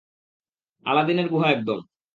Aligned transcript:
আলাদিনের 0.85 1.27
গুহা 1.29 1.47
একদম! 1.51 1.79